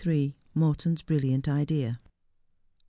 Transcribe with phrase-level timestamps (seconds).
[0.55, 1.99] MORTON 's BRILLIANT IDEA.